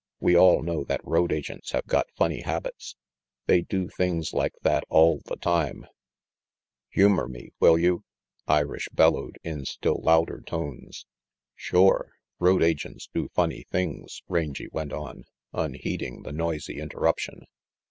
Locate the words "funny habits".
2.17-2.95